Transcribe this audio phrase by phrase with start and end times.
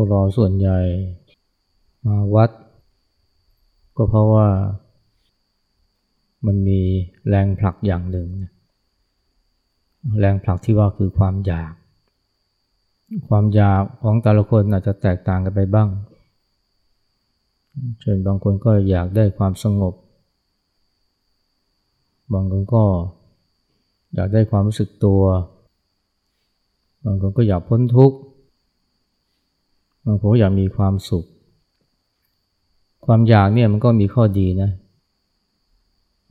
[0.00, 0.78] วกเราส่วนใหญ่
[2.06, 2.50] มาวัด
[3.96, 4.48] ก็เพราะว่า
[6.46, 6.80] มันมี
[7.28, 8.28] แรงผลักอย่างหนึ่ง
[10.20, 11.72] แรงผลักที่ว่าคือความอยาก
[13.28, 15.88] ความอยากของแต่ละคนอาจจะแตกต่างกันไปบ้าง
[18.00, 19.94] เช่นบางคนก็อยากได้ความสงบ
[22.32, 22.82] บางคนก็
[24.14, 25.22] อยากได้ความรู้สึกตัว
[27.04, 28.18] บางคนก็อยากพ้นทุกข์
[30.10, 31.26] บางคนก็อยากมีความสุข
[33.06, 34.70] ความอยากเนี่ยมันก็มีข้อดีนะ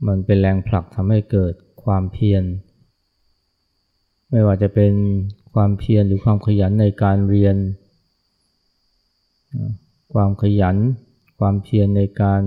[0.06, 2.42] มันเป็นแรงผลักทำให้เกิดความเพียร
[4.30, 4.92] ไม่ว่าจะเป็น
[5.52, 7.56] ความเพียรหรือความขยันในการเรียน
[10.12, 10.76] ความขยัน
[11.38, 12.42] ความเพียรในการ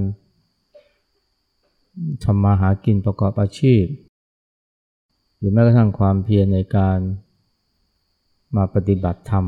[2.23, 3.83] ทำมาหากินประกอบอาชีพ
[5.37, 6.97] หรือแม้กระทั่งความเพียรในการ
[8.55, 9.45] มาปฏิบัติธรรม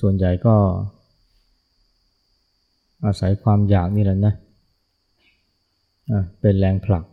[0.00, 0.54] ส่วนใหญ่ก็
[3.04, 4.34] อาศัยความอยากนี่แหละนะ
[6.40, 7.04] เป็นแรงผลัก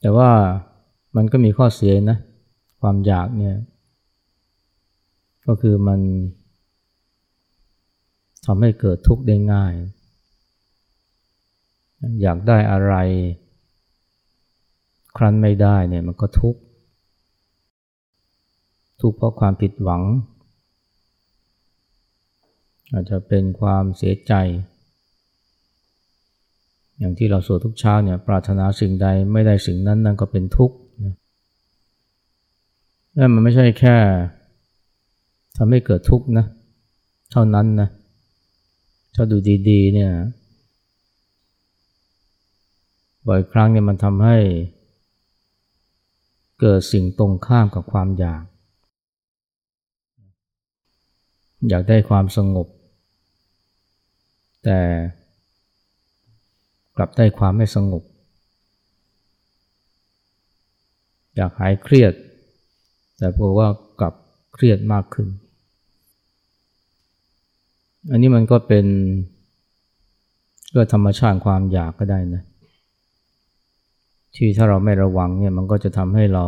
[0.00, 0.30] แต่ว่า
[1.16, 2.18] มันก็มีข้อเสียนะ
[2.80, 3.56] ความอยากเนี่ย
[5.46, 6.00] ก็คือมัน
[8.46, 9.72] ทำให้เกิดทุกข์ได้ง่าย
[12.22, 12.94] อยากได้อะไร
[15.16, 16.60] ครั้นไม่ได้เนี่ยมันก็ทุกข์
[19.00, 20.02] ทุกข์เพราะความผิดหวัง
[22.92, 24.32] อาจจะเป็นความเสียใจ
[26.98, 30.76] อย่างที่เราสวดทุกเช้าเนี่ยปรารถนาสิ่งใดไม่ได้สิ่งนั้นนั่นก็เป็นทุกข์
[33.18, 33.96] นั่นมันไม่ใช่แค่
[35.56, 36.46] ทำให้เกิดทุกข์นะ
[37.32, 37.88] เท่านั้นนะ
[39.14, 39.36] ถ้าดู
[39.68, 40.10] ดีๆเนี่ย
[43.28, 44.36] บ่อยครั้งเนี่ยมันทำให้
[46.60, 48.44] เกิดสิ่งตรงข้ามกับความอยาก
[51.68, 52.66] อยากได้ความสงบ
[54.68, 54.82] แต่
[56.96, 58.02] กลับได้ความไม่สงบ
[61.36, 62.12] อยากหายเครียด
[63.18, 63.68] แต่พบว่า
[64.00, 64.14] กลับ
[64.54, 65.28] เครียดมากขึ้น
[68.10, 68.86] อันนี้มันก็เป็น
[70.74, 72.42] ก็ธรรมชาติความอยากก็ได้นะ
[74.34, 76.44] ที่ถ้าเราไม่ระวังเนี่ยมันก็จะทำให้เรา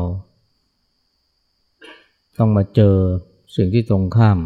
[2.38, 2.94] ต้องมาเจอ
[3.56, 4.38] สิ่งที่ตรงข้าม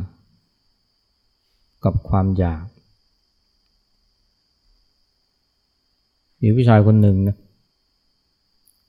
[1.85, 2.65] กับความอยาก
[6.43, 7.37] มีผู้ชายคนหนึ่งนะ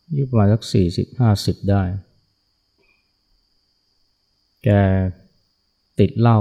[0.06, 1.81] อายุประมาณสักสี่สิบห้าสิบได้
[4.64, 4.69] แก
[6.00, 6.40] ติดเหล้า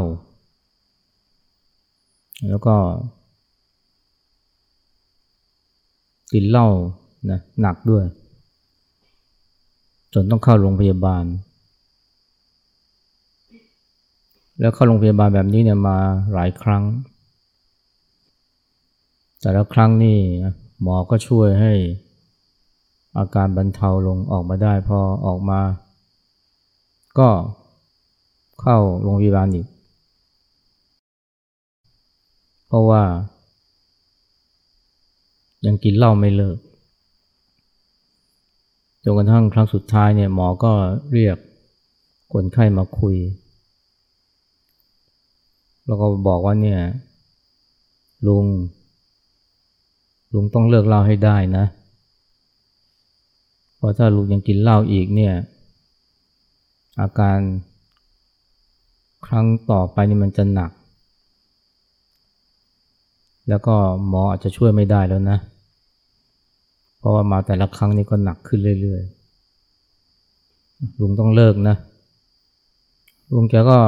[2.49, 2.77] แล้วก็
[6.33, 6.69] กินเหล้า
[7.31, 8.05] นะหนักด้วย
[10.15, 11.25] จนต้องเข้าโรงพยาบาล
[14.61, 15.99] แล้วเข้าโรงพยาบาลแบบนี้เนี่ยมา
[16.35, 16.85] หลายครั้ง
[19.41, 20.19] แต่ละครั้งนี่
[20.83, 21.73] หมอก็ช่วยให้
[23.19, 25.61] อาการบรรเทาลงออกมาได้พอออกมา
[27.19, 27.29] ก็
[28.61, 29.67] เข้าโรงพยาบาลอีก
[32.67, 33.03] เพราะว่า
[35.67, 36.59] ยังกินเหล้าไม่เลิก
[39.05, 40.73] จนกระทั่งครั้งสุดท้ายเนี่ยหมอก็
[41.13, 41.37] เรียก
[42.33, 43.17] คนไข้มาคุย
[45.87, 46.81] แล้วก็บอกว่าเนี่ย
[48.27, 48.45] ลุง
[50.33, 51.65] ลุงต้องเลิกเหล้าให้ได้นะ
[53.77, 55.35] เพราะถ้าลุงยังกินเหล้าอีกเนี่ย
[57.01, 57.39] อาการ
[59.27, 60.71] ครั้งต่อไปนี่มันจะหนัก
[63.49, 63.75] แล้วก็
[64.07, 65.39] หมออาจจะช่วยไม่ได้แล้วนะ
[66.99, 71.77] เพราะว่ามาแต่ละครั้งนี้ก็หนักขึ้นเรื่อยๆ ลุงต้องเลิกนะ
[73.33, 73.79] ลุงแกก็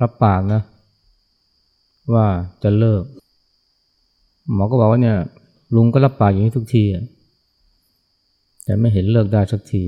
[0.00, 0.62] รับปากนะ
[2.14, 2.26] ว่า
[2.62, 3.02] จะเลิก
[4.52, 5.16] หมอก็บอกว่าเนี่ย
[5.74, 6.84] ลุงก็รับปากอย่างนี้ทุกที
[8.64, 9.82] แต่ไม่เห็นเลิกได้สักที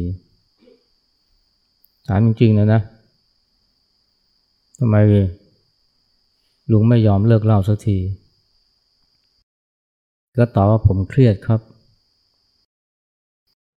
[2.07, 2.81] ถามจริงๆนะนะ
[4.79, 4.97] ทำไม
[6.73, 7.99] ลุงไม่ยอมเลิกเล่าสักที
[10.39, 11.61] ก็ตอบว่าผมเครียดครับ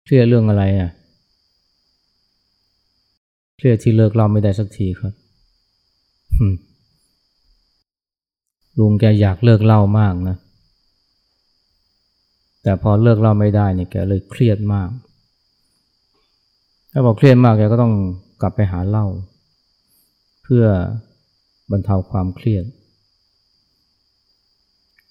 [0.05, 0.91] เครียดเรื่องอะไรอะ
[3.57, 5.13] เครียดที่เลิกเล่าไม่ได้สักทีครับ
[8.79, 10.37] ลุงแกอยากเลิกเล่ามากนะ
[12.65, 14.91] แต่พอเลิกเล่าไม่ได้เนี่ยแกเลยเครียดมาก
[16.93, 17.95] ถ้าบอกเครียดมากแกก็ต้อง
[18.41, 19.07] กลับไปหาเหล้า
[20.43, 20.65] เพื่อ
[21.71, 22.65] บรรเทาความเครียด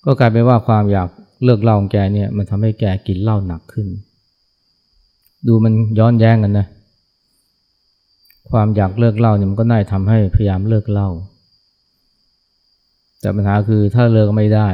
[0.06, 1.10] ก็กลายเป็นว่าความอยาก
[1.44, 3.88] เลิกเหล้าของแกเนี่ยมันทำให้แกกินเหล้าหนักขึ้น
[5.48, 6.68] ดูมันย้อนแย้งกันนะ
[8.52, 11.10] ความอยากเลิกเหล้าเนี่ยมันก็น่าทำให้พยายามเลิกเหล้า
[13.20, 14.70] แต่ปัญหาคือถ้าเลิกไม่ได้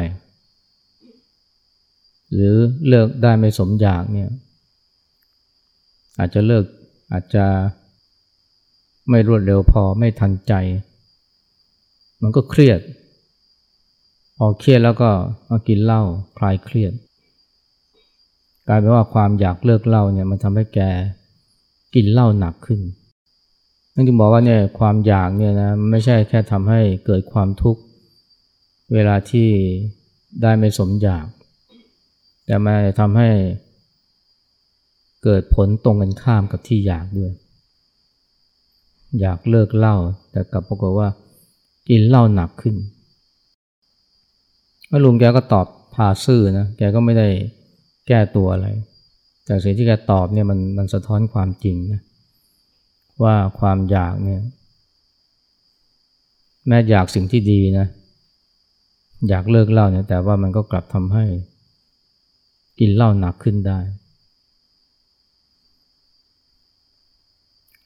[2.33, 2.55] หรือ
[2.87, 4.29] เลิกได้ไม่สมอยากเนี่ย
[6.19, 6.65] อาจจะเลิก
[7.11, 7.45] อาจจะ
[9.09, 10.53] ไม่รวดเร็วพอไม่ทันใจ
[12.21, 12.79] มันก็เครียด
[14.37, 15.09] พอเครียดแล้วก็
[15.49, 16.01] มากินเหล้า
[16.37, 16.93] คลายเครียด
[18.67, 20.79] กลายเป็นว่าความอยากเลิกเหล้าเนี่ยมันทำให้แก
[21.95, 22.81] กินเหล้าหนักขึ้น
[23.93, 27.81] นั่นจึงบอกว่าเนี่ยความอยากเนี่ยนะไม่ใช่แค่ทำให้เกิดความทุกข์
[28.93, 29.49] เวลาที่
[30.41, 31.25] ได้ไม่สมอยาก
[32.49, 33.29] แต่มันทำให้
[35.23, 37.31] เกิดผลตรงกันข้ามกับที่อยากด้วย
[39.21, 39.95] อยากเลิกเหล้า
[40.31, 41.07] แต่กลับปรากฏว่า
[41.89, 42.75] กินเหล้าหนักขึ้น
[44.87, 47.27] แล้วลุงแกก็ตอบพาซื่อนะแกก็ไม่ได้
[48.07, 48.67] แก้ตัวอะไร
[49.45, 52.01] แต่สิ่งที่แกตอบเนี่ยมันมันสะท้อนความจริงนะ
[53.23, 54.41] ว่าความอยากเนี่ย
[56.67, 57.87] แม้อยากสิ่งที่ดีนะ
[59.29, 61.25] อยากเลิกเหล้าเนี่ยแต่ว่ามันก็กลับทำให้
[62.79, 63.79] กินเหล้าหนักขึ้นได้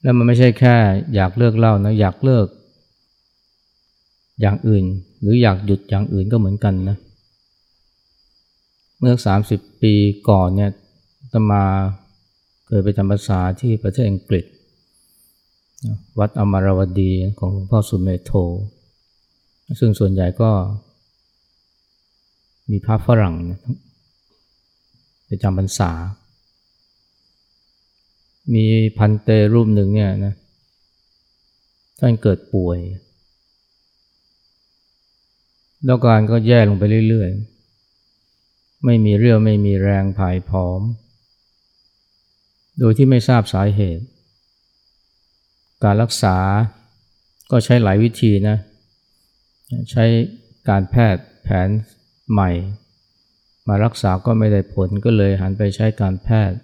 [0.02, 0.76] แล้วมันไม่ใช่แค่
[1.16, 2.48] อยากเลิกเหล้านะอยากเลิก
[4.42, 4.86] อย่างอื่น
[5.22, 6.98] หรืออยากหยุดอย่างอื่นก็เหมือนกันนะ
[9.00, 9.94] เมื่อสามสิบปี
[10.30, 10.72] ก่อนเนี่ย
[11.34, 11.64] ตมา
[12.68, 14.46] เคยไปจำภาษาที่ประเทศอังกฤษ
[16.20, 18.32] วัดอมรวดีของหลวงพ่อสุเมโท
[19.80, 20.52] ซึ่งส่วนใหญ่ก็
[22.72, 23.36] มีพระฝรั่ง
[25.34, 25.92] ไปจำพรรษา
[28.54, 28.66] มี
[28.98, 30.34] พันเตรูปหนึ่งเนี่ยนะ
[32.00, 32.80] ท่านเกิดป่วย
[35.86, 40.82] แล้วการก็แย่ลงไปเรื่อยๆ ไม่มีเรี่ยวไม่มีแรงผายผอม
[42.80, 44.06] โดยที่ไม่ทราบสาเหตุ
[45.84, 46.38] การรักษา
[47.52, 48.58] ก็ใช้หลายวิธีนะ
[49.92, 50.04] ใช้
[50.70, 51.70] การแพทย์แผน
[52.32, 52.52] ใหม่
[53.68, 56.58] มารักษาก็ไม่ได้ผลก็เลยหันไปใช้การแพทย์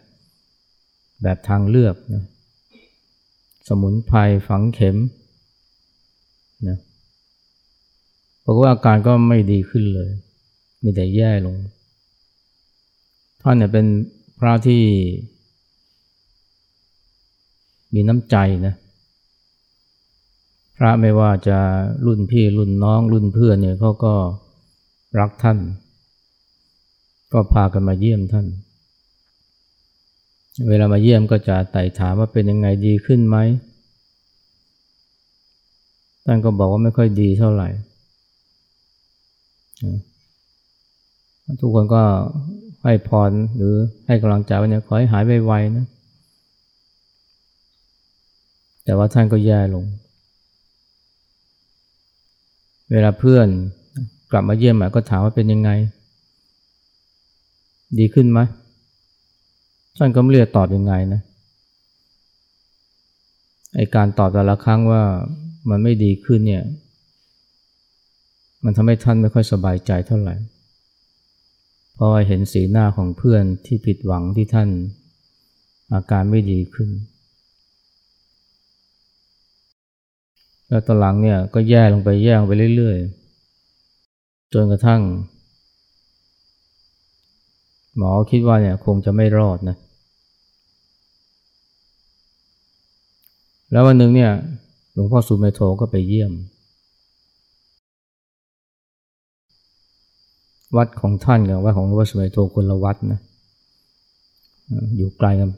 [1.23, 2.23] แบบทางเลือกนะ
[3.67, 4.17] สมุนไพร
[4.47, 4.97] ฝังเข็ม
[6.67, 6.77] นะ
[8.45, 10.09] บอกว่าอาการก็ไม่ดีขึ้นเลย
[10.83, 11.55] มีแต่แย่ลง
[13.41, 13.85] ท่านเนี่ยเป็น
[14.39, 14.83] พระที่
[17.93, 18.35] มีน้ำใจ
[18.67, 18.73] นะ
[20.77, 21.59] พระไม่ว่าจะ
[22.05, 24.13] รุ่นพี่รุ่นน้องรุ่นเพื่อนเนี่ยเขาก็
[25.19, 25.57] รักท่าน
[27.33, 28.45] ก็พากันมาเยี่ยมท่าน
[30.67, 33.37] เวลามาเยี่ยมก็จะไต่ถามว่าเป็นยังไงดีขึ้นไหม
[36.25, 37.69] ท่านก็บอกว่าไม่ค่อยดีเท่าไหร่
[41.61, 42.03] ทุกคนก็
[42.83, 43.75] ให้พรหรือ
[44.07, 45.85] ให้กำลังใจว่าเนี่ยขอให้หายไวๆนะ
[48.83, 49.85] แต่ว่าท่านก็แย่ลง
[52.91, 53.47] เวลาเพื่อน
[54.31, 55.69] กลับมาเยี่ยมก็ถามว่าเป็นยังไง
[57.97, 58.39] ดีขึ้นไหม
[59.97, 61.21] ท่านก็ไม่เรียกตอบยังไงนะ
[63.75, 65.03] ไอการตอบแต่ละครั้งว่า
[65.69, 66.63] มันไม่ดีขึ้นเนี่ย
[68.63, 70.35] มันทำให้ท่านไม่ค่อยสบายใจเท่าไหร่
[71.93, 74.69] เพราะเห็นสีหน้าของเพื่อนที่ผิดหวังที่ท่าน
[75.93, 76.89] อาการไม่ดีขึ้น
[80.67, 85.01] แล้วตอนหลังเนี่ยก็แย่ลงไปแย่ลงไปเรื่อยๆ จนกระทั่ง
[87.97, 89.77] หมอคิดว่าเนี่ยคงจะไม่รอดนะ
[93.71, 94.31] แล้ววันหนึ่งเนี่ย
[94.93, 96.31] หลวงพ่อสุเมโทก็ไปเยี่ยม
[100.77, 103.19] วัดของท่านกับวัดของหลวงพ่อสุเมโทคนละวัดนะ
[104.97, 105.49] อยู่ไกลกัน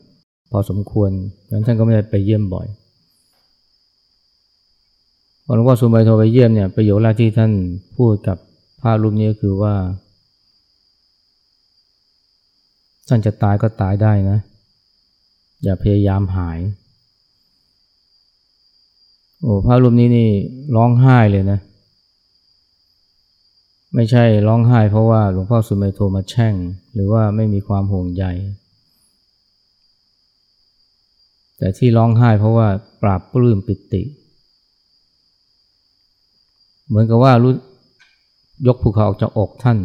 [0.51, 1.09] พอสมควร
[1.47, 2.67] ดังนั้นท่านก็ไม่ได้ไปเยี่ยมบ่อย
[5.55, 7.51] หลวงพ่อสุมายโทไปเยี่ยมเนี่ยประโยคแรกที่ท่าน
[7.97, 8.37] พูดกับ
[8.81, 9.73] พระรูปนี้ก็คือว่า
[13.13, 14.39] ท่านจะตายก็ตายได้นะ
[15.63, 16.59] อย่าพยายามหาย
[19.41, 20.29] โอ้พระรูปนี้นี่
[20.75, 21.59] ร้องไห้เลยนะ
[23.95, 26.55] ไม่ใช่ร้องไห้เพราะว่าหลวงพ่อสุเมโทมาแช่ง
[26.93, 28.25] หรือว่าไม่มีความห่วงใย
[31.57, 32.67] แต่ที่ร้องไห้เพราะว่า
[33.01, 34.03] ปราบปลื้มปิติ
[36.87, 37.53] เหมือนกับว่ารู้
[38.67, 39.77] ยกภูเขาออกจากอกท่าน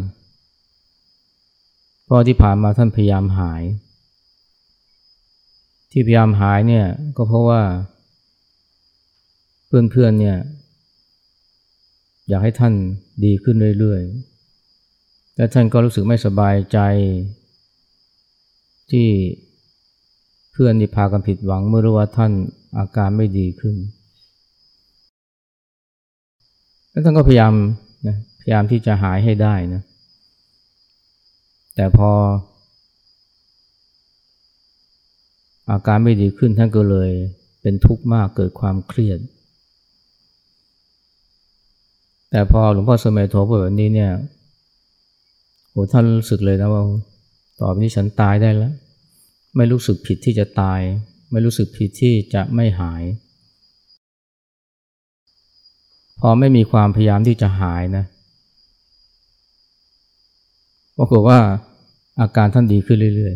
[2.07, 3.63] เพราะที่ผ่านมาท่านพยายามหาย
[5.91, 6.85] ที่พยายามหายเนี่ย
[7.17, 7.61] ก็เพราะว่า
[9.67, 10.37] เพื่อนๆเนี่ย
[12.29, 12.73] อยากให้ท่าน
[13.25, 16.79] ดีขึ้นเรื่อยๆ และท่านก็รู้สึกไม่สบายใจ
[18.91, 19.07] ที่
[20.51, 22.31] เพื่อนที่พากันผิดหวังเมื่อรู้ว่าท่าน
[22.77, 23.75] อาการไม่ดีขึ้น
[26.89, 27.53] แล้วท่านก็พยายาม
[28.07, 29.81] นะพยายามที่จะหายให้ได้นะ
[31.77, 32.11] แต่พอ
[35.69, 37.11] อาการไม่ดีขึ้นท่านก็เลย
[37.61, 39.19] เป็นทุกข์มากเกิดความเครียด
[42.31, 44.11] แต่พอหลวงพ่อสมัยโทพูดแบบนี้เนี่ย
[45.69, 46.83] โหท่านรู้สึกเลยนะว่า
[47.59, 48.73] ต่อไปนี้ฉันตายได้แล้ว
[49.55, 50.79] ไม่รู้สึกผิดที่จะตาย
[51.31, 53.03] ไม่รู้สึกผิดที่จะไม่หาย
[56.19, 58.03] พอไม่มีความพยายามที่จะหายนะ
[60.97, 61.39] ปรากฏว่า
[62.19, 63.35] อาการท่านดีขึ้นเรื่อย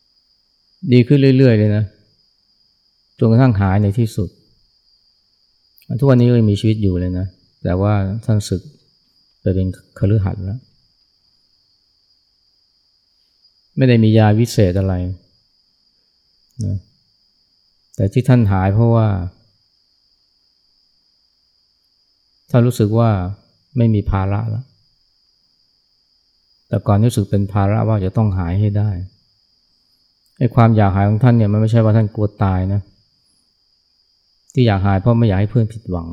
[0.00, 1.84] ๆ ดีขึ้นเรื่อยๆ เลยนะ
[3.18, 4.28] จนกระทั่งหายในที่สุด
[6.00, 7.26] ทุกวันนี้ก็ยังมีชีวิตอยู่เลยนะ
[7.64, 7.92] แต่ว่า
[8.24, 8.62] ท่านศึก
[9.40, 9.66] ไปเป็น
[9.98, 10.60] คฤหัสถ์แล้ว
[13.76, 14.94] ไม่ได้มียาวิเศษอะไร
[16.64, 16.76] นะ
[17.96, 19.06] แต่ที่ท่านหายเพราะว่า
[22.50, 23.10] ท่านรู้สึกว่า
[23.76, 24.64] ไม่มีภาระแล้ว
[26.72, 28.90] แต่ก่อนรู้สึกเป็นภาระว่าจะต้องหายให้ได้
[30.38, 32.80] ไอ้ความอยากหายของท่านเนี่ยมันไม่ใช่ว่าท่านกลัวตายนะ
[34.52, 36.08] ที่อยากหายเพราะไม่อยากให้เพื่อนผิดหวัง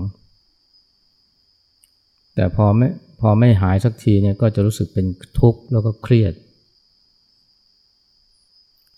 [2.35, 2.87] แต่พอไม่
[3.21, 5.05] พอไม่หายสักทีเนี่ยก็จะรู้สึกเป็น
[5.39, 6.33] ทุกข์แล้วก็เครียด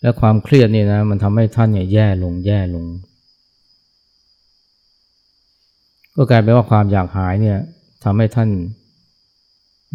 [0.02, 2.86] และความเครียดนี่นะมันทำให้ท่านเนี่ยแย่ลงแย่ลง
[6.16, 7.58] ก็กลายเป็นว่าความอยากหายเนี่ย
[8.04, 8.50] ทำให้ท่าน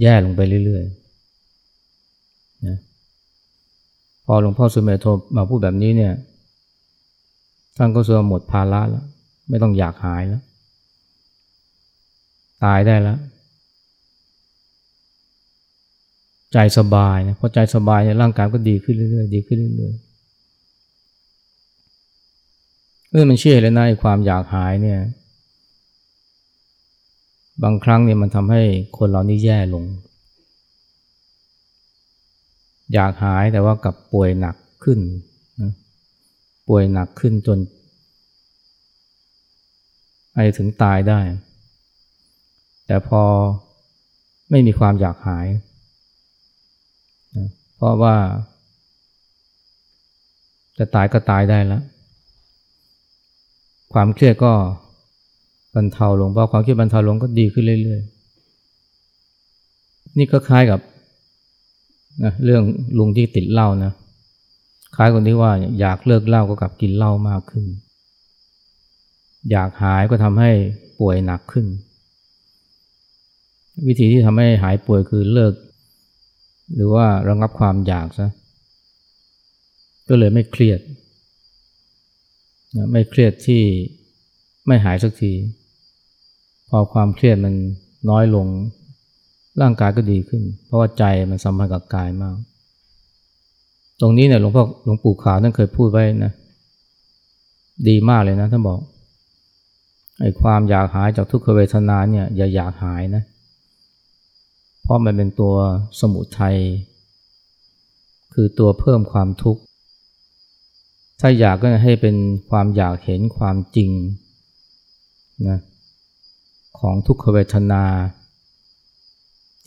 [0.03, 1.06] แย่ลงไปเรื่อยๆ
[2.67, 2.79] นะ
[4.25, 6.13] พอหลวงพ่อสุเมธโทมาพูดแบบนี้เนี่ย
[7.77, 9.05] ท่านก็เสื่อหมดภาระแล้ว
[9.49, 10.43] ไม่ต้องอยากหายแล้ว
[12.65, 13.19] ตายได้แล้ว
[16.53, 20.07] ใจสบายนะพอใจสบายเนี่ยร่างกายก็ดีขึ้นเรื่อยๆดีขึ้นเรื่อยๆ
[23.11, 25.01] เมื่อมันเชื่อเลยนะความอยากหายเนี่ย
[27.63, 28.63] บางครั้งเนี่ยมันทำให้
[28.99, 29.85] คนเรานี่แย่ลง
[32.95, 34.99] อยากหายแต่ว่ากับป่วยหนักขึ้น
[35.63, 35.73] นะ
[36.69, 37.59] ป่วยหนักขึ้นจน
[40.35, 41.21] อาจจะถึงตายได้
[42.87, 43.23] แต่พอ
[44.51, 45.47] ไม่มีความอยากหาย
[47.37, 48.15] นะเพราะว่า
[50.79, 51.83] จะตายก็ตายได้แล้ว
[53.93, 54.53] ความเครียดก็
[55.75, 58.17] บรรเทาลงพอความเครียดบรรเทาลงก็ดีขึ้นเรื่อย ๆ
[60.19, 60.81] นี่ก็คล้ายกับ
[62.25, 62.63] นะเรื่อง
[62.99, 63.93] ลุงที่ติดเหล้านะ
[64.97, 67.65] คล้ายคนที่ว่าอยากเลิกเหล้าก็กลับกินเหล้ามากขึ้น
[69.51, 70.51] อยากหายก็ทำให้
[71.01, 71.67] ป่วยหนักขึ้น
[73.87, 75.55] วิธีที่ทำให้หายป่วยคือเลิก
[76.75, 78.31] หรือว่าระงับความอยากซะ
[80.09, 80.81] ก็เลยไม่เครียด
[82.77, 83.63] นะไม่เครียดที่
[84.67, 85.33] ไม่หายสักที
[86.69, 87.55] พอความเครียดมัน
[88.11, 88.47] น้อยลง
[89.61, 92.35] ร่างกายก็ดีขึ้น เพราะว่าใจมันสัมพันธ์กับกายมาก
[94.01, 96.33] ตรงนี้เนี่ยหลวงพ่อหลวงปู่ขาวท่านเคยพูดไว้นะ
[97.89, 98.81] ดีมากเลยนะท่านบอก
[100.21, 103.23] ไอ้ความอยากหายจากทุกขเวทนาเนี่ยอย่าอยากหายนะ
[104.83, 105.55] เพราะมันเป็นตัว
[106.01, 106.57] สมุทัย
[108.35, 109.63] คือตัวเพิ่มความทุกข์
[111.21, 112.17] ถ้าอยากก็ให้เป็น
[112.51, 113.91] ความอยากเห็นความจริง
[115.49, 115.59] นะ
[116.79, 117.85] ของทุกขเวทนา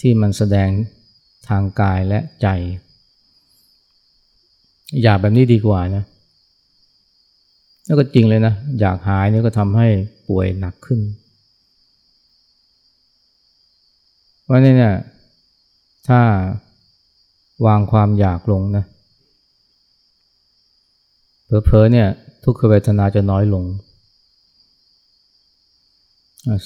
[0.01, 0.69] ที่มันแสดง
[1.49, 2.47] ทางกายและใจ
[5.03, 6.03] อยากแบบนี้ดีกว่านะ
[7.85, 9.87] แล้วก็จริงเลยนะ อยากหายนี่ก็ทำให้
[10.27, 10.99] ป่วยหนักขึ้น
[14.47, 14.95] ว่านี่เนี่ย
[16.07, 16.21] ถ้า
[17.65, 18.85] วางความอยากลงนะ
[21.45, 22.07] เพอๆเนี่ย
[22.43, 23.63] ทุกขเวทนาจะน้อยลง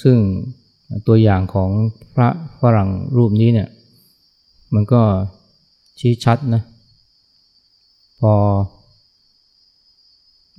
[0.02, 0.16] ซึ่ง
[1.06, 1.70] ตัวอย่างของ
[2.14, 2.28] พระ
[2.60, 3.68] ฝรั่งรูปนี้เนี่ย
[4.74, 5.02] มันก็
[5.98, 6.62] ชี้ชัดนะ
[8.20, 8.34] พอ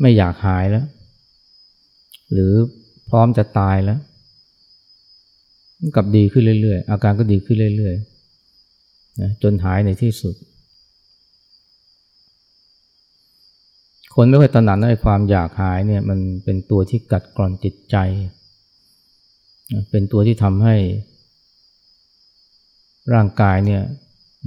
[0.02, 0.86] ไม่อยากหายแล้ว
[2.32, 2.54] หรือ
[3.10, 4.00] พร้อมจะตายแล้ว
[5.96, 10.36] กับดีขึ้นเรื่อยๆ อาการก็ดีขึ้นเรื่อยๆนะจนหายในที่สุด
[14.16, 17.96] คนไม่ค่อยตระหนักในความอยากหายเนี่ยมันเป็นตัวที่กัดกร่อนจิตใจ
[19.90, 20.76] เป็นตัวที่ทำให้
[23.14, 23.82] ร่างกายเนี่ย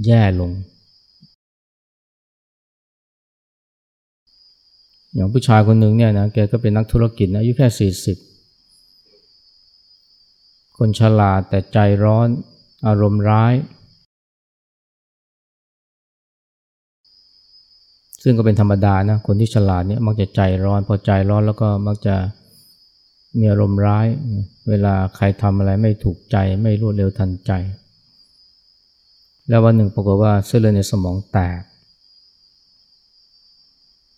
[0.05, 0.51] แย่ลง
[5.13, 8.17] อย่างผู้ชายคนหนึ่งเนี่ยนะแกก็เป็นนักธุรกิจนะอายุแค่สี่สิบ
[10.77, 12.27] คนฉลาดแต่ใจร้อน
[12.87, 13.53] อารมณ์ร้าย
[18.23, 22.15] ซึ่งก็เป็นธรรมดานะ คนที่ฉลาดเนี่ยมักจะใจร้อน พอใจร้อนแล้วก็มักจะ
[23.37, 24.07] มีอารมณ์ร้าย
[24.69, 27.51] เวลาใครทำอะไรไม่ถูกใจไม่รวดเร็วทันใจ
[29.47, 31.59] แล้ววันหนึ่งปรากฏว่าเส้นเลือดในสมองแตก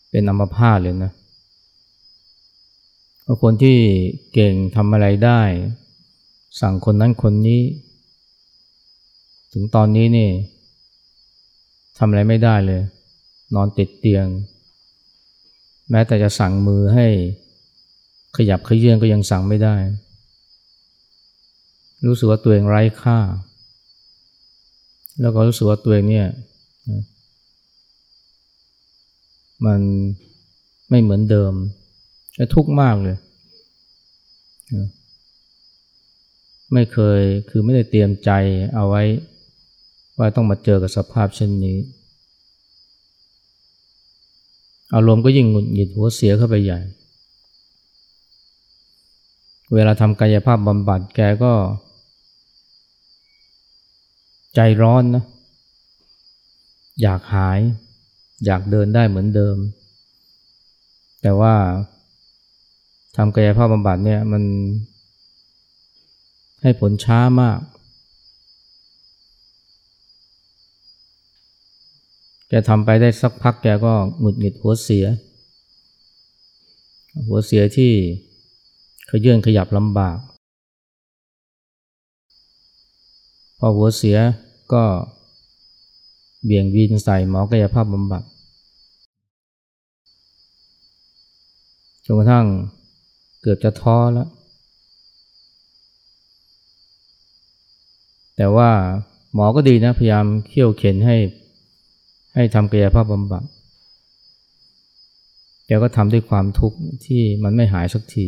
[0.10, 1.12] เป็นอัมพาตเลยนะ
[3.42, 3.78] คนที่
[4.34, 5.42] เก่งทำอะไรได้
[6.62, 7.62] สั่งคนนั้นคนนี้
[9.54, 10.30] ถึงตอนนี้นี่
[11.98, 12.82] ทำอะไรไม่ได้เลย
[13.56, 14.26] นอนติดเตียง
[15.90, 17.08] แม้แต่จะสั่งมือให้
[18.38, 19.76] ขยับขยื่นก็ยังสั่งไม่ได้
[22.08, 23.20] รู้สึกว่าตัวเองไร้ค่า
[25.22, 26.28] แล้วก็รู้สึกว่าตัวเองเนี่ย
[29.66, 29.82] มัน
[30.90, 31.54] ไม่เหมือนเดิม
[32.36, 33.18] และทุกข์มากเลย
[36.74, 38.32] ไม่เคยคือไม่ได้เตรียมใจ
[38.76, 39.04] เอาไว้
[40.18, 41.78] ว่าต้องมาเจอกับสภาพเช่นนี้
[44.96, 46.80] อารมณ์ก็ยิ่งหงุดหงิดหัวเสียเข้าไปใหญ่
[49.74, 51.54] เวลาทำกายภาพบำบัดแกก็
[54.56, 55.24] ใจร้อนนะ
[57.02, 57.60] อยากหาย
[58.46, 59.58] อยากเดินได้เหมือนเดิม
[61.22, 61.56] แต่ว่า
[63.16, 64.44] ทำกายภาพบำบัดเนี่ยมัน
[66.62, 67.60] ให้ผลช้ามาก
[72.50, 75.06] แกทำไปได้สักพักแกก็หงุดหงิดหัวเสีย
[77.28, 77.94] หัวเสียที่
[79.14, 80.18] ขยื่นขยับลำบาก
[83.58, 84.18] พอหัวเสีย
[84.74, 84.84] ก็
[86.44, 88.24] เบี่ยงวินใส่หมอกายภาพบำบัด
[92.06, 92.46] จนกระทั่ง
[93.42, 94.30] เกือบจะท้อแล้ว
[98.36, 98.70] แต่ว่า
[99.34, 101.18] หมอก็ดีนะ พยายามเขี่ยวเข็นให้
[102.36, 103.44] ให้ทำกายภาพบำบัด
[105.66, 108.28] แกก็ทำด้วยความทุกข์ที่มันไม่หายสักที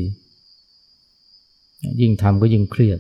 [2.01, 2.99] ยิ่งทำก็ยิ่งเครียด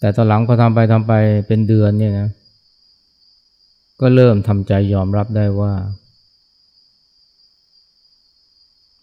[0.00, 1.12] แต่ตอนหลังพอทำไปทำไป
[1.46, 2.28] เป็นเดือนเนี่ยนะ
[4.00, 5.72] ก็เริ่มทำใจยอมรับได้ว่า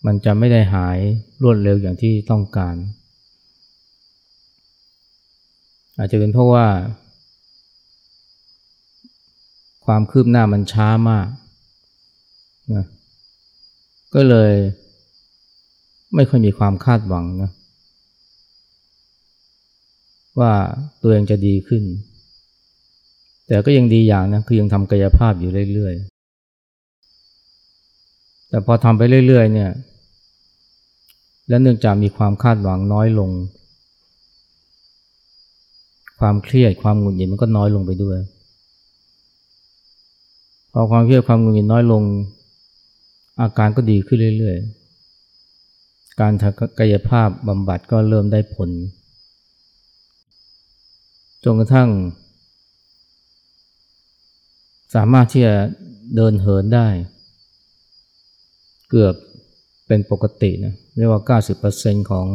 [0.05, 0.99] มันจะไม่ได้หาย
[1.43, 2.75] รวดเร็วอย่างที่ต้องการ
[5.97, 6.65] อาจจะเป็นเพราะว่า
[9.86, 11.27] ความคืบหน้ามันช้ามาก
[12.73, 12.86] นะ
[14.13, 14.53] ก็เลย
[16.15, 17.51] ไม่ค่อยมีความคาดหวังนะ
[20.39, 20.51] ว่า
[21.01, 21.83] ตัวเองจะดีขึ้น
[23.47, 29.71] แต่ก็ยังดีอย่างนะคือยังทำกายภาพอยู่เรื่อยๆ แต่พอทำไปเรื่อยๆเนี่ย
[31.49, 33.29] และเนื่องจากมีความคาดหวังน้อยลง
[36.19, 38.17] ความเครียดความหงุดหงิดมันก็น้อยลงไปด้วย
[40.73, 42.03] พอความเครียดความหงุดหงิดน้อยลง
[43.41, 48.69] อาการก็ดีขึ้นเรื่อยๆ การทำกายภาพบำบัดก็เริ่มได้ผล
[51.43, 51.89] จนกระทั่ง
[54.95, 55.56] สามารถที่จะ
[56.15, 56.88] เดินเหินได้
[58.89, 59.15] เกือบ
[59.88, 62.27] เป็นปกตินะเรียกว่า 90%ของ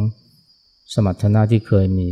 [0.94, 2.09] สมรรถนะที่เคยมี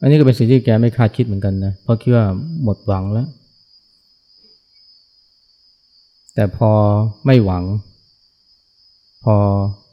[0.00, 2.26] อันนี้ก็เป็นสิ่งที่แกไม่คาดคิดเหมือนกันนะ เพราะคิดว่า
[2.62, 3.28] หมดหวังแล้ว
[6.34, 6.70] แต่พอ
[7.26, 7.64] ไม่หวัง
[9.24, 9.34] พอ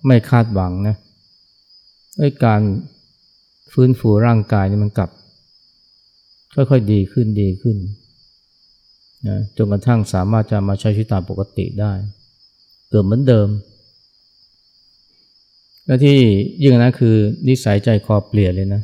[0.08, 0.96] ไม่คาดหวังนะ
[2.20, 2.62] ไอ้การ
[3.74, 5.10] ฟื้นฟูร่างกายนี่มันกลับ
[6.56, 7.78] ค่อยๆดีขึ้นดีขึ้น
[9.28, 11.94] นะจนกระทั่งสามารถจะมาใช้ชีวิตตามปกติได้
[12.90, 13.50] เกือบเหมือนเดิม
[15.86, 16.18] และที่
[16.64, 17.16] ยิ่งนะคือ
[17.48, 18.82] นิสัยใจคอเปลี่ยนเลยนะ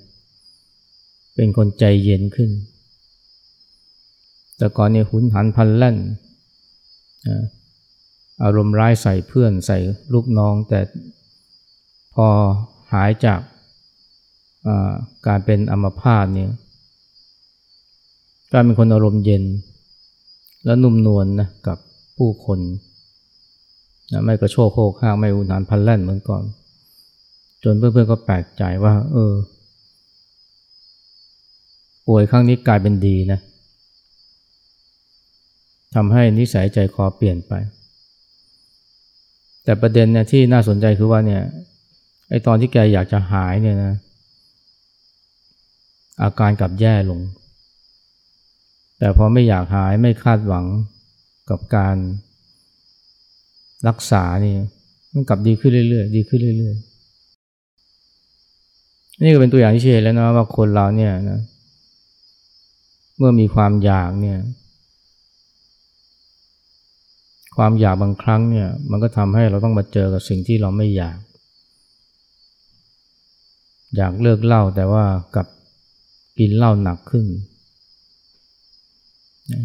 [1.36, 2.52] เป็นคนใจเย็นขึ้น
[4.58, 5.98] แต่ก่อนเนี่ยหุนหันพันแล่น
[8.44, 9.78] อารมณ์ร้ายใส่เพื่อนใส่
[10.14, 10.80] ลูกน้อง แต่
[12.14, 12.28] พอ
[12.94, 13.40] หายจาก
[15.28, 16.52] การเป็นอัมพาตเนี่ย
[18.52, 19.44] กายเป็นคนอารมณ์เย็น
[20.66, 21.78] และนุ่มนวลนนะกับ
[22.18, 22.60] ผู้คน
[24.12, 26.44] นะไม่กระโชกโคกข้างไม่อุนานพันแล่นเหมือนก่อน
[27.64, 29.34] จนเพื่อนๆก็แปลกใจว่า เออ
[32.08, 33.40] ป่วยครั้งนี้กลายเป็นดีนะ
[35.96, 37.54] ทำให้นิสัยใจคอเปลี่ยนไป
[39.64, 41.42] แต่ประเด็นเนี่ยที่น่าสนใจคือว่าเนี่ย
[42.30, 43.94] ไอตอนที่แกอยากจะหายเนี่ยนะ
[46.22, 47.20] อาการกลับแย่ลง
[49.00, 50.66] แต่พอไม่อยากหายไม่คาดหวัง
[51.50, 51.96] กับการ
[53.88, 54.56] รักษานี่
[55.14, 56.90] มันกลับดีขึ้นเรื่อยๆ ดีขึ้นเรื่อยๆ
[59.24, 61.40] นี่ก็เป็นตัวอย่างที่เห็นแล้วนะว่าคนเราเนี่ยนะ
[63.18, 64.40] เมื่อมีความอยากเนี่ย
[67.58, 71.18] ความอยากบางครั้งเนี่ยมันก็ทำให้เราต้องมาเจอกับสิ่งที่เราไม่อยาก
[73.96, 75.06] อยากเลิกเล้าแต่ว่า
[75.36, 75.46] กับ
[76.40, 77.26] กินเหล้าหนักขึ้น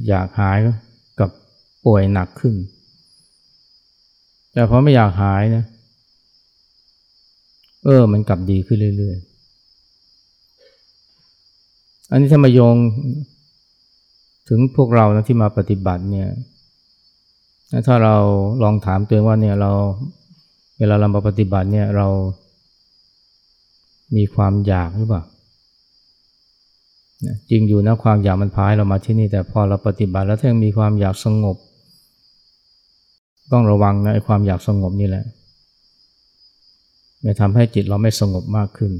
[0.09, 0.57] อยากหาย
[1.21, 1.31] กับ
[1.85, 2.55] ป่วยหนักขึ้น
[4.53, 5.65] แต่พอไม่อยากหายนะ
[7.85, 12.77] เออมันกลับดีขึ้นเรื่อยๆ อันนี้ถ้ามาโยง
[14.49, 16.29] ถึงพวกเรานะที่มาปฏิบัติเนี่ย
[17.87, 18.17] ถ้าเรา
[18.63, 19.71] ลองถามตัวเองว่าเนี่ยเรา
[20.79, 22.09] เวลาเรามาปฏิบัติเนี่ยเรา
[24.17, 25.23] มีความอยากหรือเปล่า
[27.51, 31.57] จริงอยู่นะความอยากมันพายเรามาที่นี่แต่พอเราปฏิบัติแล้วถ้ายังมีความอยากสงบ
[33.53, 35.25] ต้องระวังนะไอ้ความอยากสงบนี่แหละ
[37.25, 38.93] มันทำให้จิตเราไม่สงบมากขึ้น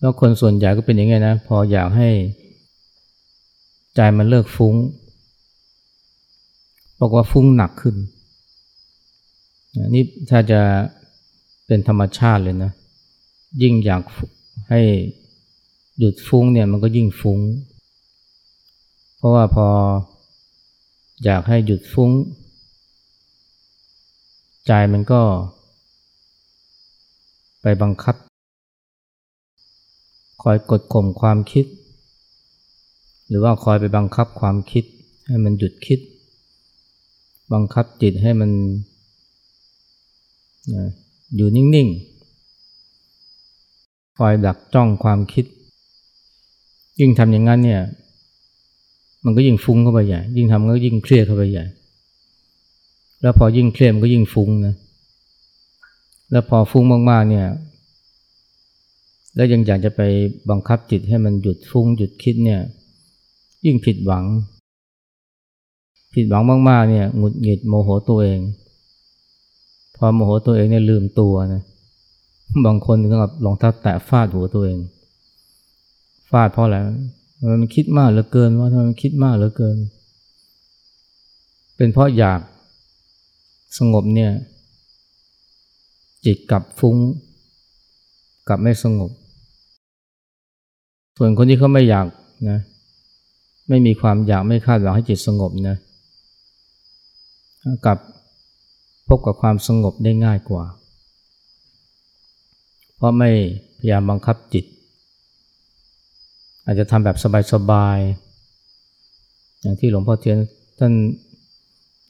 [0.00, 2.08] แล้วคนส่วนใหญ่ก็เป็นอย่างนี้นะ พออยากให้
[3.94, 4.74] ใจมันเลิกฟุ้ง
[7.00, 7.96] บอกว่าฟุ้งหนักขึ้น
[9.94, 10.60] นี่ถ้าจะ
[11.66, 12.72] เป็นธรรมชาติเลยนะ
[13.62, 14.02] ยิ่งอยาก
[14.70, 14.80] ให้
[15.98, 17.40] หยุดฟุ้งเนี่ยมันก็ยิ่งฟุ้ง
[19.16, 19.68] เพราะว่าพอ
[21.24, 22.10] อยากให้หยุดฟุ้ง
[24.66, 25.20] ใจมันก็
[27.62, 28.16] ไปบังคับ
[30.42, 31.66] คอยกดข่มความคิด
[33.28, 34.84] หรือว่าคอยไปบังคับความคิด
[35.26, 36.00] ให้มันหยุดคิด
[37.52, 38.50] บังคับจิตให้มัน
[41.34, 45.44] อยู่นิ่งๆคอยดักจ้องความคิด
[47.00, 47.82] ยิ่งทำอย่างนั้นเนี่ย
[49.24, 51.64] มันก็ยิ่งฟุ้งเข้าไปใหญ่ ยิ่งทำก็ยิ่งเครียดเข้าไปใหญ่
[53.22, 54.74] แล้วพอยิ่งเครียดมันก็ยิ่งฟุ้งนะ
[56.30, 57.46] แล้วพอฟุ้งมากๆเนี่ย
[59.36, 60.00] แล้วยังอยากจะไป
[60.50, 62.60] บังคับจิตให้มันหยุดฟุ้งหยุดคิดเนี่ย
[63.66, 64.24] ยิ่งผิดหวัง
[66.14, 68.40] ผิดหวังมากๆเนี่ยหงุดหงิดโมโหตัวเอง
[69.96, 71.62] พอโมโหตัวเองเนี่ยลืมตัวนะ
[72.64, 74.78] บางคนถึงกับรองเท้าแตะฟาดหัวตัวเอง
[76.30, 76.76] ฟาดเพราะอะไร
[77.60, 79.76] มันคิดมากเหลือเกินว่าทำไมมันคิดมากเหลือเกิน
[81.76, 82.40] เป็นเพราะอยาก
[83.78, 84.32] สงบเนี่ย
[86.24, 86.96] จิตกลับฟุ้ง
[88.48, 89.10] กลับไม่สงบ
[91.16, 92.06] ส่วนคนที่เขาไม่อยาก
[92.50, 92.58] นะ
[93.68, 95.76] ไม่มีความอยากไม่คาดหวังให้จิตสงบนะ
[97.86, 97.98] กับ
[99.08, 100.64] พบกับความสงบได้ง่ายกว่า
[102.96, 103.30] เพราะไม่
[103.78, 104.64] พยายามบังคับจิต
[106.68, 107.16] อาจจะทำแบบ
[107.52, 110.38] สบายๆอย่างที่หลวงพ่อเทียน
[110.78, 110.92] ท่าน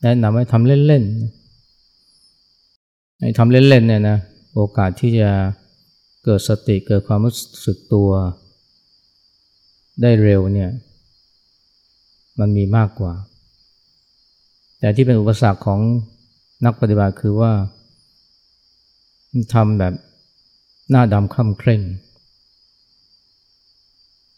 [0.03, 4.19] แนะนำให้ทำเล่นๆให้ทำเล่นๆเนี่ยนะ
[4.55, 5.31] โอกาสที่จะ
[6.25, 8.11] เกิดสติเกิดความรู้สึกตัว
[10.03, 10.71] ได้เร็วเนี่ย
[12.41, 13.13] มันมีมากกว่า
[14.81, 15.81] แต่ที่เป็นอุปสรรคของ
[16.65, 17.53] นักปฏิบัติคือว่า
[19.55, 19.95] ทำแบบ
[20.91, 21.83] หน้าดำคล่ำเคร่ง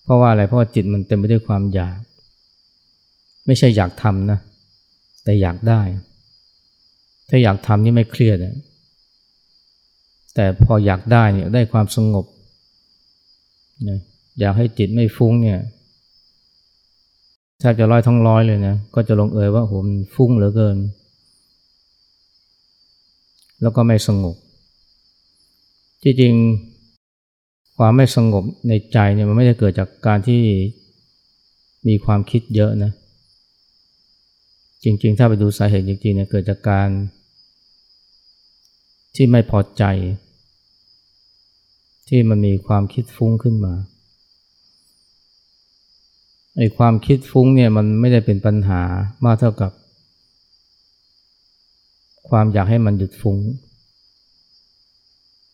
[0.04, 1.98] เพราะว่าอะไรเพราะว่าจิตมันเต็มไปด้วยความอยาก
[3.46, 4.38] ไม่ใช่อยากทำนะ
[5.24, 5.80] แต่อยากได้
[7.28, 8.56] ถ้าอยากทำนี่ไม่เครียดนะ
[10.34, 12.26] แต่พออยากได้เนี่ยได้ความสงบ
[13.88, 13.98] นะ
[14.40, 15.60] อยากให้จิตไม่ฟุ้งเนี่ย
[17.60, 19.84] แทบจะร้อยทั้งร้อยเลยนะก็จะลงเอยว่าผม
[20.14, 20.76] ฟุ้งเหลือเกิน
[23.62, 24.36] แล้วก็ไม่สงบ
[26.02, 26.69] จริงๆ
[27.82, 30.42] ความไม่สงบในใจเนี่ยมันไม่ได้เกิดจากการที่
[31.88, 32.92] มีความคิดเยอะนะ
[34.84, 36.88] จริงๆ ถ้าไปดูสาเหตุจริงๆเนี่ยเกิดจากการ
[39.16, 39.84] ที่ไม่พอใจ
[42.08, 43.74] ที่มันมีความคิดฟุ้งขึ้นมา
[46.56, 48.82] ไอ้ความคิดฟุ้งเนี่ยมันไม่ได้เป็นปัญหา
[49.24, 49.72] มากเท่ากับ
[52.28, 53.38] ความอยากให้มันหยุดฟุ้ง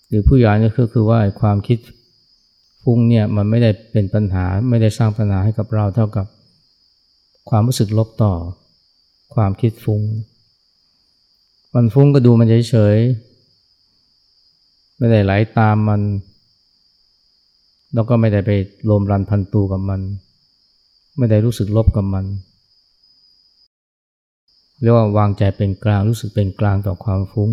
[0.08, 1.78] หรือผู้ใหญ่นี่ก็คือว่าความคิด
[2.88, 6.26] ฟุ้งเนี่ยมันไม่ได้เป็นปัญหาไม่ได้สร้างปัญหาให้กับเราเท่ากับ
[7.50, 8.34] ความรู้สึกลบต่อ
[9.34, 10.02] ความคิดฟุ้ง
[11.74, 12.96] มันฟุ้งก็ดูมันเฉย
[14.98, 16.00] ไม่ได้ไหลาตามมัน
[17.94, 18.50] แล้วก็ไม่ได้ไป
[18.84, 20.00] โลมรันพันตูกับมัน
[21.18, 22.24] ไม่ได้รู้สึกลบกับมัน
[24.80, 27.50] เรียกว่าวางใจเป็นกลางรู้สึกเป็นกลางต่อความฟุ้ง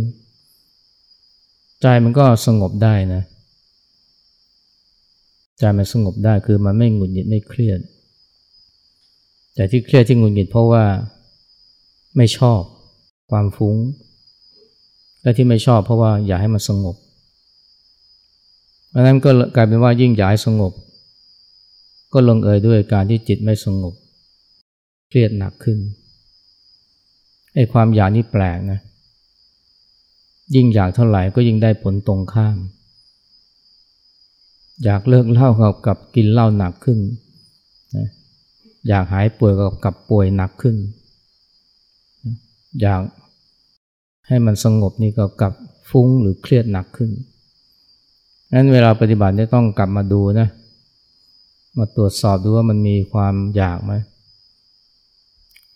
[1.81, 3.23] ใจมันก็สงบได้นะ
[5.63, 7.79] ใจมันสงบได้คือมันไม่หงุดหงิดไม่เครียด
[9.55, 10.83] แต่ที่เครียดที่หงุดหงิดเพราะว่า
[12.17, 12.61] ไม่ชอบ
[13.31, 13.75] ความฟุ้ง
[15.21, 16.95] และที่ไม่ชอบเพราะว่าอยากให้มันสงบ
[18.89, 20.71] เพราะนั้นก็กลายเป็นว่ายิ่งอยากสงบ
[22.13, 23.93] ก็ลงเอยด้วยการที่จิตไม่สงบ
[25.09, 25.79] เครียดหนักขึ้น
[27.55, 28.79] ไอ้ความอยากนี่แปลกนะ
[30.55, 32.57] ยิ่งอยากเท่าไหร่ก็ยิ่งได้ผลตรงข้าม
[34.83, 36.99] อยากเลิกเหล้ากับกับกินเหล้าหนักขึ้น
[37.95, 38.07] นะ
[38.87, 40.75] อยากหายป่วยกับกับป่วยหนักขึ้น
[42.81, 43.01] อยาก
[44.27, 45.53] ให้มันสงบนี่ก็กับ
[45.89, 47.11] ฟุ้งหรือเครียดหนักขึ้น
[48.53, 50.47] นั้นเวลาปฏิบัติเนี่ยต้องกลับมาดูนะ
[51.77, 53.93] มาตรวจสอบดูว่ามันมีความอยากไหม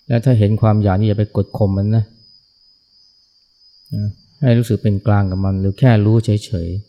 [0.08, 2.04] และถ้าเห็นความอยากนี่อย่าไปกดข่มมันนะ
[3.96, 4.06] นะ
[4.42, 6.87] ให้รู้สึกเป็นกลางกับมัน หรือแค่รู้เฉยๆ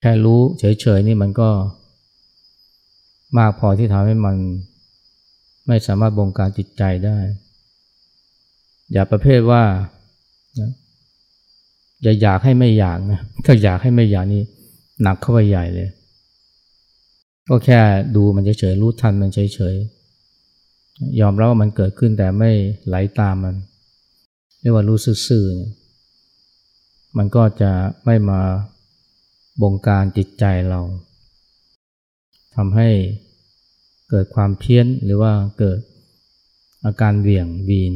[0.00, 1.48] แค่รู้เฉยๆนี่มันก็
[3.38, 4.36] มากพอที่ทำให้มัน
[5.66, 7.18] ไม่สามารถบงการจิตใจได้
[8.92, 9.62] อย่าประเภทว่า
[10.60, 10.70] นะ
[12.02, 14.42] อย่าอยากให้ไม่อยากนะถ้าอยากให้ไม่อยากนี่
[15.02, 15.88] หนักเข้าไปใหญ่เลย
[17.48, 17.80] ก็แค่
[18.16, 22.50] ดูมันเฉยๆรู้ทันมันเฉยๆยอมรับว่ามันเกิดขึ้นแต่ไม่
[22.88, 23.54] ไหลาตามมัน
[24.60, 25.72] เรียกว่ารู้ซื่อๆเนี่ย
[27.16, 27.70] มันก็จะ
[28.04, 28.40] ไม่มา
[29.62, 30.80] บงการจิตใจเรา
[32.54, 32.88] ทำให้
[34.10, 35.80] เกิดความเพี้ยนหรือว่าเกิด
[36.84, 37.94] อาการเหวี่ยงวีน